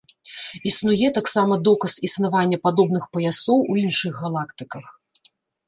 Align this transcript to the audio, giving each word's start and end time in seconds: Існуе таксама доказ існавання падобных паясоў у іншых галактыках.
Існуе 0.69 1.07
таксама 1.17 1.53
доказ 1.69 1.93
існавання 2.09 2.57
падобных 2.65 3.03
паясоў 3.13 3.59
у 3.75 3.79
іншых 3.85 4.13
галактыках. 4.25 4.85